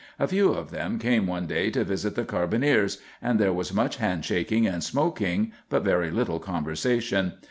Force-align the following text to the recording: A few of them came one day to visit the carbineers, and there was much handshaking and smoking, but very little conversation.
A 0.17 0.27
few 0.27 0.51
of 0.51 0.71
them 0.71 0.97
came 0.97 1.27
one 1.27 1.45
day 1.45 1.69
to 1.69 1.83
visit 1.83 2.15
the 2.15 2.25
carbineers, 2.25 2.97
and 3.21 3.37
there 3.37 3.53
was 3.53 3.71
much 3.71 3.97
handshaking 3.97 4.65
and 4.65 4.83
smoking, 4.83 5.51
but 5.69 5.83
very 5.83 6.09
little 6.09 6.39
conversation. 6.39 7.33